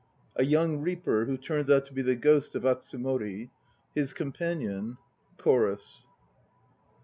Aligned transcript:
A 0.35 0.43
YOUNG 0.43 0.79
REAPER, 0.81 1.25
who 1.25 1.37
turns 1.37 1.69
out 1.69 1.85
to 1.85 1.93
be 1.93 2.01
the 2.01 2.15
ghost 2.15 2.55
of 2.55 2.63
Atsumori. 2.63 3.51
HIS 3.93 4.13
COMPANION. 4.15 4.97
CHORUS. 5.37 6.07